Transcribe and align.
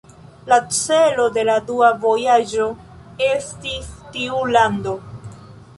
La 0.51 0.57
celo 0.77 1.25
de 1.35 1.43
la 1.49 1.57
dua 1.67 1.91
vojaĝo 2.07 2.67
estis 3.29 3.95
tiu 4.17 4.45
lando. 4.57 4.99